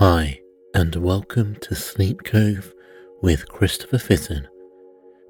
Hi, 0.00 0.40
and 0.72 0.96
welcome 0.96 1.56
to 1.56 1.74
Sleep 1.74 2.24
Cove 2.24 2.72
with 3.20 3.46
Christopher 3.50 3.98
Fitton. 3.98 4.48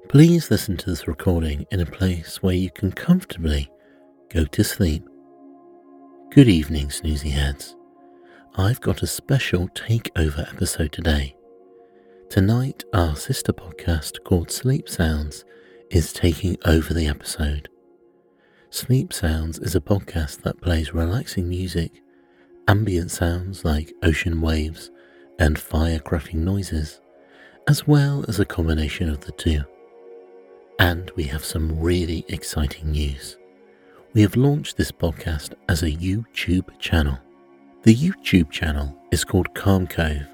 Please 0.07 0.49
listen 0.49 0.77
to 0.77 0.89
this 0.89 1.09
recording 1.09 1.65
in 1.71 1.81
a 1.81 1.85
place 1.85 2.41
where 2.41 2.55
you 2.55 2.71
can 2.71 2.93
comfortably 2.93 3.69
go 4.29 4.45
to 4.45 4.63
sleep. 4.63 5.03
Good 6.29 6.47
evening, 6.47 6.87
snoozy 6.87 7.31
heads. 7.31 7.75
I've 8.55 8.79
got 8.79 9.03
a 9.03 9.07
special 9.07 9.67
takeover 9.67 10.47
episode 10.47 10.93
today. 10.93 11.35
Tonight, 12.29 12.85
our 12.93 13.17
sister 13.17 13.51
podcast 13.51 14.23
called 14.23 14.51
Sleep 14.51 14.87
Sounds 14.87 15.43
is 15.89 16.13
taking 16.13 16.55
over 16.63 16.93
the 16.93 17.07
episode. 17.07 17.67
Sleep 18.69 19.11
Sounds 19.11 19.59
is 19.59 19.75
a 19.75 19.81
podcast 19.81 20.43
that 20.43 20.61
plays 20.61 20.93
relaxing 20.93 21.49
music 21.49 22.01
ambient 22.67 23.11
sounds 23.11 23.65
like 23.65 23.93
ocean 24.03 24.41
waves 24.41 24.91
and 25.39 25.57
fire 25.57 25.99
cracking 25.99 26.43
noises, 26.43 27.01
as 27.67 27.87
well 27.87 28.23
as 28.27 28.39
a 28.39 28.45
combination 28.45 29.09
of 29.09 29.21
the 29.21 29.31
two. 29.33 29.63
And 30.79 31.11
we 31.15 31.23
have 31.25 31.43
some 31.43 31.79
really 31.79 32.25
exciting 32.27 32.91
news. 32.91 33.37
We 34.13 34.21
have 34.21 34.35
launched 34.35 34.77
this 34.77 34.91
podcast 34.91 35.53
as 35.69 35.83
a 35.83 35.91
YouTube 35.91 36.67
channel. 36.79 37.17
The 37.83 37.95
YouTube 37.95 38.51
channel 38.51 38.97
is 39.11 39.23
called 39.23 39.53
Calm 39.55 39.87
Cove, 39.87 40.27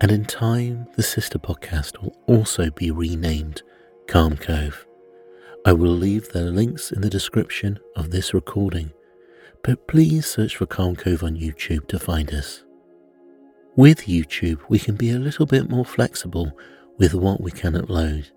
and 0.00 0.10
in 0.10 0.24
time, 0.24 0.86
the 0.96 1.02
sister 1.02 1.38
podcast 1.38 2.02
will 2.02 2.16
also 2.26 2.70
be 2.70 2.90
renamed 2.90 3.62
Calm 4.06 4.36
Cove. 4.36 4.86
I 5.64 5.72
will 5.72 5.92
leave 5.92 6.28
the 6.28 6.42
links 6.42 6.92
in 6.92 7.00
the 7.00 7.08
description 7.08 7.78
of 7.96 8.10
this 8.10 8.34
recording 8.34 8.92
but 9.64 9.88
please 9.88 10.26
search 10.26 10.56
for 10.56 10.66
Calm 10.66 10.94
Cove 10.94 11.24
on 11.24 11.36
YouTube 11.36 11.88
to 11.88 11.98
find 11.98 12.32
us. 12.34 12.64
With 13.76 14.02
YouTube, 14.02 14.60
we 14.68 14.78
can 14.78 14.94
be 14.94 15.10
a 15.10 15.18
little 15.18 15.46
bit 15.46 15.70
more 15.70 15.86
flexible 15.86 16.52
with 16.98 17.14
what 17.14 17.40
we 17.40 17.50
can 17.50 17.72
upload. 17.72 18.30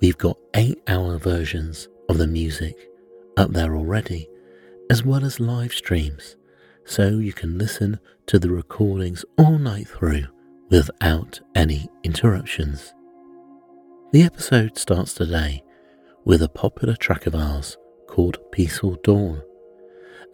We've 0.00 0.16
got 0.16 0.38
8 0.54 0.82
hour 0.88 1.18
versions 1.18 1.86
of 2.08 2.16
the 2.16 2.26
music 2.26 2.74
up 3.36 3.52
there 3.52 3.76
already, 3.76 4.26
as 4.88 5.04
well 5.04 5.22
as 5.22 5.38
live 5.38 5.74
streams, 5.74 6.36
so 6.86 7.08
you 7.18 7.34
can 7.34 7.58
listen 7.58 8.00
to 8.26 8.38
the 8.38 8.50
recordings 8.50 9.26
all 9.36 9.58
night 9.58 9.86
through 9.86 10.24
without 10.70 11.40
any 11.54 11.88
interruptions. 12.02 12.94
The 14.12 14.22
episode 14.22 14.78
starts 14.78 15.12
today 15.12 15.62
with 16.24 16.42
a 16.42 16.48
popular 16.48 16.96
track 16.96 17.26
of 17.26 17.34
ours 17.34 17.76
called 18.06 18.38
Peaceful 18.50 18.96
Dawn 19.04 19.42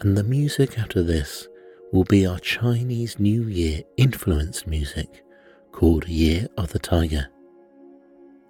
and 0.05 0.19
the 0.19 0.22
music 0.22 0.78
after 0.78 1.02
this 1.02 1.48
will 1.91 2.05
be 2.05 2.27
our 2.27 2.38
Chinese 2.38 3.19
New 3.19 3.44
Year 3.44 3.80
influenced 3.97 4.66
music 4.66 5.24
called 5.72 6.06
Year 6.06 6.47
of 6.58 6.72
the 6.72 6.78
Tiger. 6.78 7.28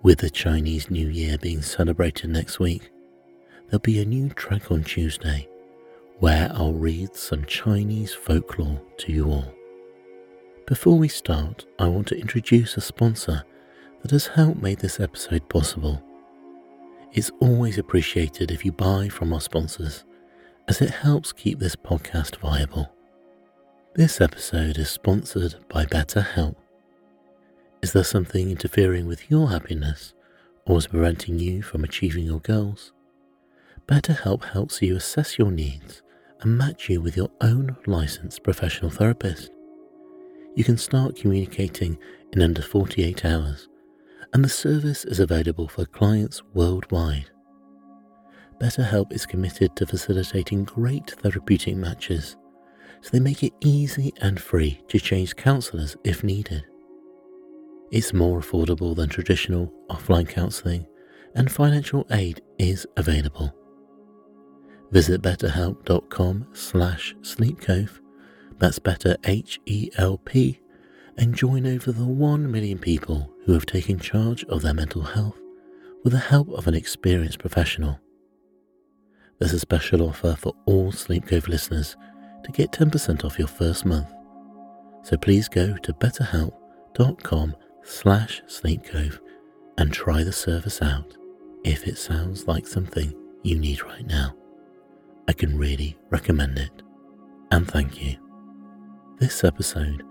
With 0.02 0.19
the 0.19 0.30
Chinese 0.30 0.91
New 0.91 1.06
Year 1.06 1.38
being 1.38 1.62
celebrated 1.62 2.30
next 2.30 2.58
week, 2.58 2.91
there'll 3.66 3.78
be 3.78 4.00
a 4.00 4.05
new 4.05 4.30
track 4.30 4.72
on 4.72 4.82
Tuesday 4.82 5.48
where 6.19 6.50
I'll 6.52 6.72
read 6.72 7.14
some 7.14 7.44
Chinese 7.44 8.12
folklore 8.12 8.82
to 8.98 9.12
you 9.12 9.30
all. 9.30 9.55
Before 10.66 10.98
we 10.98 11.06
start, 11.06 11.66
I 11.78 11.86
want 11.86 12.08
to 12.08 12.20
introduce 12.20 12.77
a 12.77 12.80
sponsor 12.80 13.44
that 14.02 14.10
has 14.10 14.27
helped 14.27 14.60
make 14.60 14.80
this 14.80 14.98
episode 14.98 15.48
possible. 15.48 16.02
It's 17.12 17.30
always 17.38 17.78
appreciated 17.78 18.50
if 18.50 18.64
you 18.64 18.72
buy 18.72 19.08
from 19.08 19.32
our 19.32 19.41
sponsors 19.41 20.05
as 20.68 20.80
it 20.80 20.90
helps 20.90 21.32
keep 21.32 21.58
this 21.58 21.76
podcast 21.76 22.36
viable. 22.36 22.90
This 23.94 24.20
episode 24.20 24.78
is 24.78 24.90
sponsored 24.90 25.56
by 25.68 25.84
BetterHelp. 25.84 26.56
Is 27.82 27.92
there 27.92 28.04
something 28.04 28.50
interfering 28.50 29.06
with 29.06 29.30
your 29.30 29.50
happiness 29.50 30.14
or 30.66 30.78
is 30.78 30.86
preventing 30.86 31.38
you 31.38 31.62
from 31.62 31.84
achieving 31.84 32.24
your 32.24 32.41
goals? 32.41 32.92
BetterHelp 33.86 34.44
helps 34.44 34.80
you 34.80 34.97
assess 34.97 35.38
your 35.38 35.50
needs 35.50 36.03
and 36.41 36.56
match 36.56 36.88
you 36.88 37.00
with 37.00 37.16
your 37.16 37.30
own 37.42 37.76
licensed 37.86 38.42
professional 38.42 38.91
therapist. 38.91 39.50
You 40.54 40.64
can 40.64 40.78
start 40.78 41.16
communicating 41.16 41.98
in 42.32 42.41
under 42.41 42.62
48 42.62 43.24
hours, 43.24 43.69
and 44.32 44.42
the 44.44 44.48
service 44.48 45.04
is 45.04 45.20
available 45.20 45.69
for 45.69 45.84
clients 45.84 46.42
worldwide. 46.54 47.30
BetterHelp 48.59 49.12
is 49.12 49.26
committed 49.26 49.75
to 49.76 49.87
facilitating 49.87 50.65
great 50.65 51.10
therapeutic 51.10 51.76
matches, 51.76 52.37
so 53.00 53.10
they 53.10 53.20
make 53.20 53.42
it 53.42 53.53
easy 53.60 54.12
and 54.20 54.41
free 54.41 54.81
to 54.88 54.98
change 54.98 55.37
counsellors 55.37 55.97
if 56.04 56.22
needed. 56.22 56.65
It's 57.91 58.12
more 58.12 58.41
affordable 58.41 58.97
than 58.97 59.09
traditional 59.09 59.72
offline 59.91 60.28
counselling, 60.28 60.87
and 61.34 61.50
financial 61.50 62.06
aid 62.10 62.41
is 62.59 62.87
available. 62.97 63.54
Visit 64.91 65.22
betterhelp.com 65.22 66.47
slash 66.53 67.15
sleepcove, 67.21 68.00
that's 68.59 68.78
better 68.78 69.16
H-E-L-P, 69.25 70.60
and 71.16 71.34
join 71.34 71.66
over 71.66 71.92
the 71.92 72.06
1 72.06 72.50
million 72.50 72.78
people 72.78 73.31
who 73.44 73.53
have 73.53 73.66
taken 73.66 73.98
charge 73.98 74.44
of 74.44 74.62
their 74.62 74.75
mental 74.75 75.03
health 75.03 75.38
with 76.03 76.12
the 76.12 76.19
help 76.19 76.48
of 76.50 76.66
an 76.66 76.75
experienced 76.75 77.38
professional 77.38 77.98
there's 79.39 79.53
a 79.53 79.59
special 79.59 80.09
offer 80.09 80.37
for 80.39 80.55
all 80.67 80.93
Sleep 80.93 81.27
Cove 81.27 81.49
listeners 81.49 81.97
to 82.45 82.53
get 82.53 82.72
10% 82.72 83.25
off 83.25 83.39
your 83.39 83.49
first 83.49 83.84
month. 83.84 84.12
So 85.03 85.17
please 85.17 85.49
go 85.49 85.77
to 85.77 85.93
betterhelp.com 85.93 87.56
slash 87.83 88.43
sleepcove 88.47 89.19
and 89.77 89.93
try 89.93 90.22
the 90.22 90.33
service 90.33 90.81
out 90.81 91.17
if 91.65 91.87
it 91.87 91.99
sounds 91.99 92.47
like 92.47 92.67
something 92.67 93.15
you 93.43 93.59
need 93.59 93.83
right 93.83 94.06
now. 94.06 94.34
I 95.27 95.33
can 95.33 95.59
really 95.59 95.97
recommend 96.11 96.59
it. 96.59 96.83
And 97.51 97.69
thank 97.69 98.03
you. 98.03 98.16
This 99.19 99.45
episode 99.45 100.03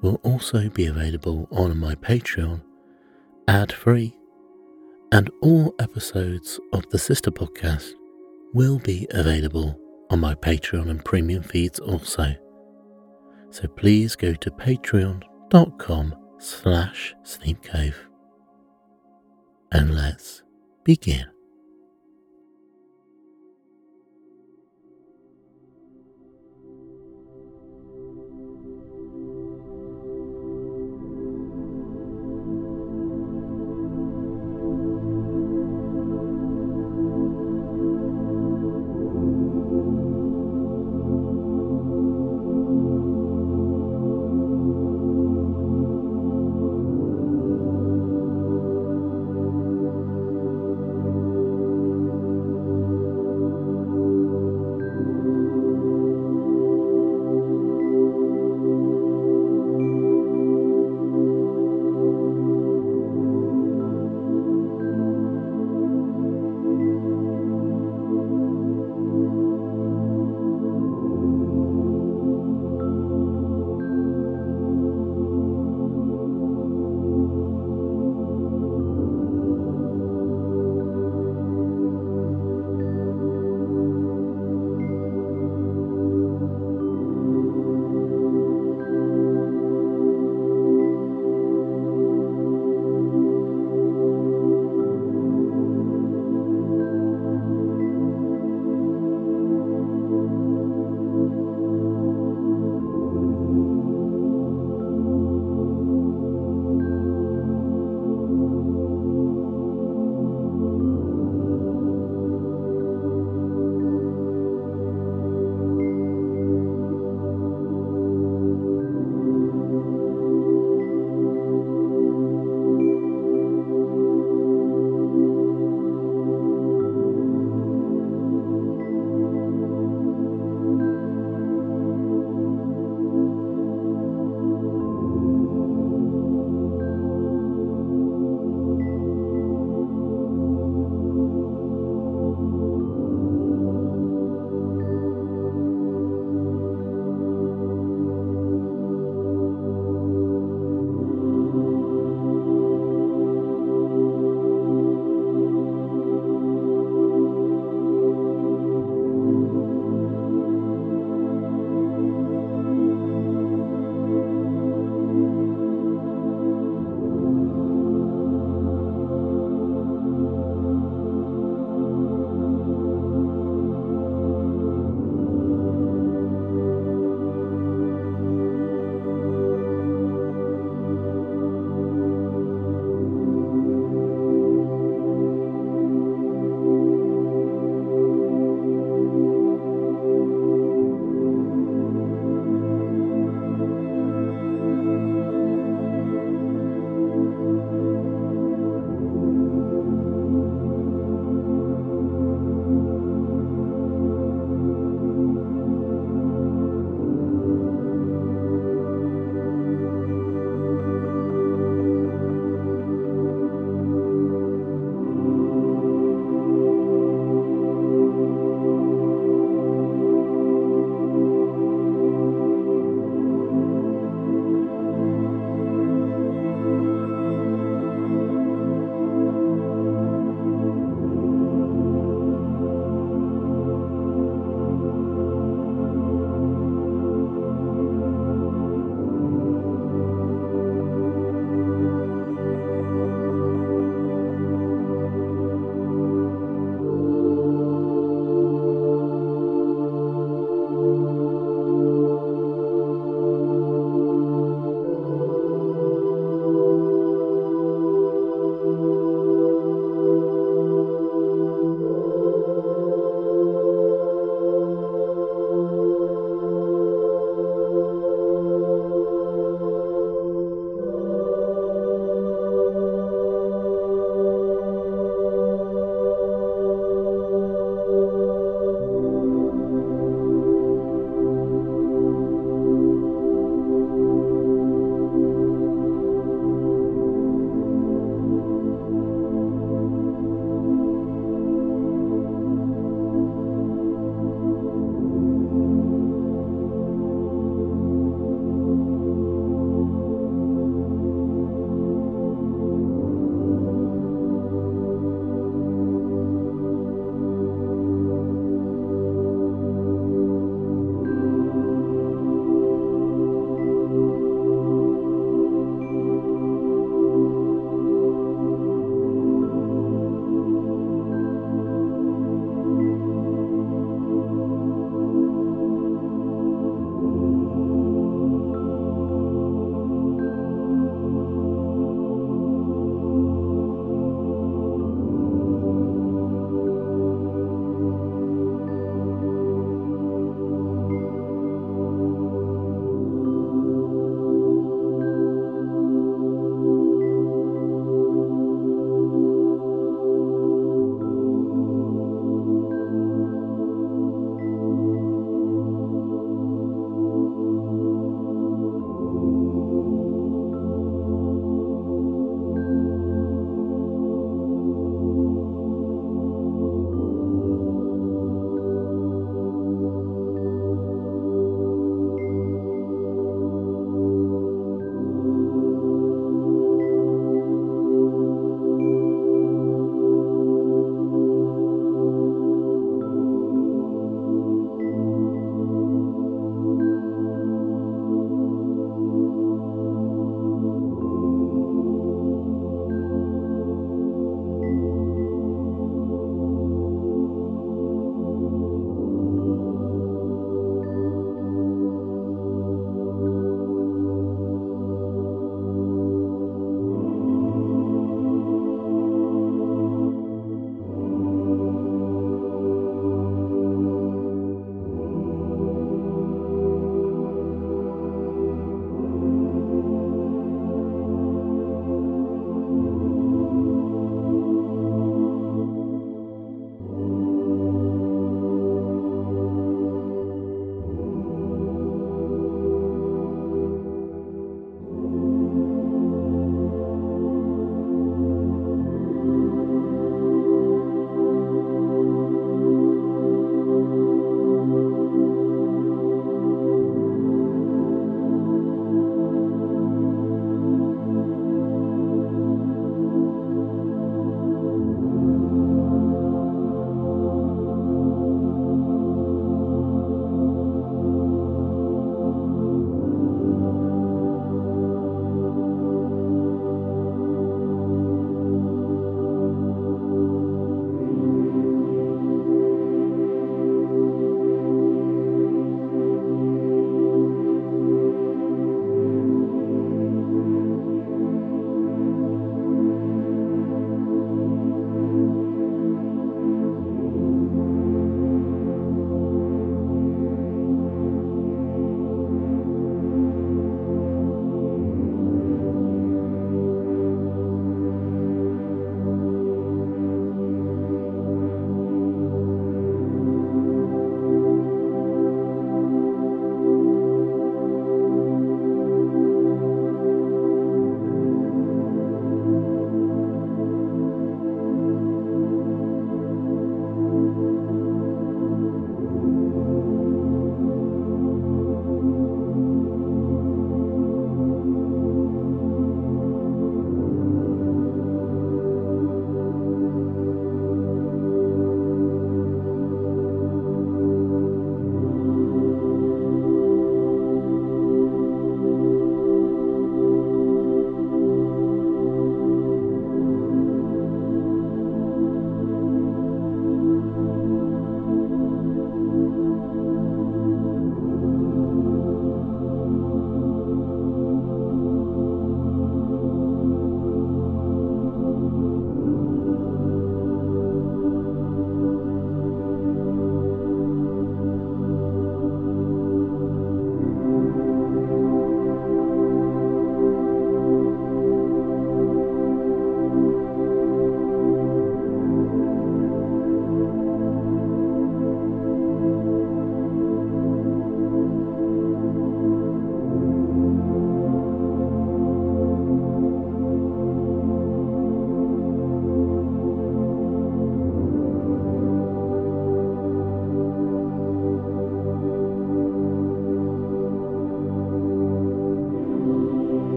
will 0.00 0.20
also 0.22 0.68
be 0.68 0.86
available 0.86 1.48
on 1.50 1.78
my 1.78 1.94
Patreon, 1.96 2.62
ad 3.48 3.72
free, 3.72 4.16
and 5.12 5.30
all 5.42 5.74
episodes 5.78 6.58
of 6.72 6.88
the 6.90 6.98
sister 6.98 7.30
podcast 7.30 7.92
will 8.54 8.78
be 8.78 9.06
available 9.10 9.78
on 10.10 10.20
my 10.20 10.34
Patreon 10.34 10.90
and 10.90 11.04
premium 11.04 11.42
feeds 11.42 11.78
also. 11.78 12.34
So 13.50 13.68
please 13.68 14.16
go 14.16 14.34
to 14.34 14.50
patreon.com 14.50 16.14
slash 16.38 17.14
sleepcove. 17.24 17.94
And 19.72 19.94
let's 19.94 20.42
begin. 20.84 21.26